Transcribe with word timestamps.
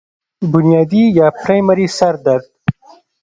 بنيادي 0.53 1.03
يا 1.17 1.27
پرائمري 1.41 1.87
سر 1.97 2.13
درد 2.25 2.47